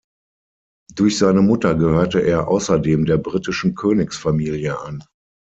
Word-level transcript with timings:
Durch 0.95 1.19
seine 1.19 1.43
Mutter 1.43 1.75
gehörte 1.75 2.21
er 2.21 2.47
außerdem 2.47 3.05
der 3.05 3.17
britischen 3.17 3.75
Königsfamilie 3.75 4.79
an. 4.79 5.03